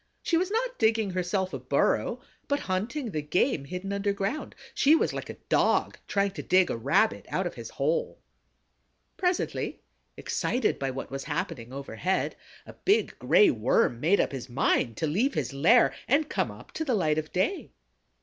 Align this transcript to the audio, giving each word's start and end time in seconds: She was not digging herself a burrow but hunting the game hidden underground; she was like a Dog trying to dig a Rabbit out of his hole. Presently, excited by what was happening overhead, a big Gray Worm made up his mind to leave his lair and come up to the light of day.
She 0.23 0.35
was 0.35 0.49
not 0.49 0.79
digging 0.79 1.11
herself 1.11 1.53
a 1.53 1.59
burrow 1.59 2.21
but 2.47 2.61
hunting 2.61 3.11
the 3.11 3.21
game 3.21 3.65
hidden 3.65 3.93
underground; 3.93 4.55
she 4.73 4.95
was 4.95 5.13
like 5.13 5.29
a 5.29 5.37
Dog 5.47 5.99
trying 6.07 6.31
to 6.31 6.41
dig 6.41 6.71
a 6.71 6.75
Rabbit 6.75 7.27
out 7.29 7.45
of 7.45 7.53
his 7.53 7.69
hole. 7.69 8.19
Presently, 9.15 9.83
excited 10.17 10.79
by 10.79 10.89
what 10.89 11.11
was 11.11 11.25
happening 11.25 11.71
overhead, 11.71 12.35
a 12.65 12.73
big 12.73 13.13
Gray 13.19 13.51
Worm 13.51 13.99
made 13.99 14.19
up 14.19 14.31
his 14.31 14.49
mind 14.49 14.97
to 14.97 15.05
leave 15.05 15.35
his 15.35 15.53
lair 15.53 15.93
and 16.07 16.27
come 16.27 16.49
up 16.49 16.71
to 16.71 16.83
the 16.83 16.95
light 16.95 17.19
of 17.19 17.31
day. 17.31 17.69